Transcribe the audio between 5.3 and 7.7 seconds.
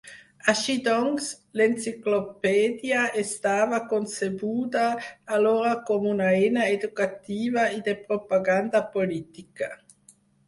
alhora com una eina educativa